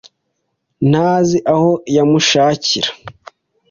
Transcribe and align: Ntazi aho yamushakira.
Ntazi 0.89 1.37
aho 1.53 1.69
yamushakira. 1.95 2.89